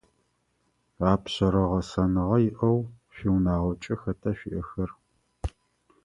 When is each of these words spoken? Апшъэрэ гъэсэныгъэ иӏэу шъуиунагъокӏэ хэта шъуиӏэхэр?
Апшъэрэ 1.11 1.63
гъэсэныгъэ 1.69 2.37
иӏэу 2.49 2.79
шъуиунагъокӏэ 3.13 3.95
хэта 4.01 4.31
шъуиӏэхэр? 4.37 4.89